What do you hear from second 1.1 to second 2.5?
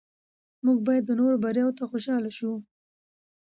نورو بریاوو ته خوشحاله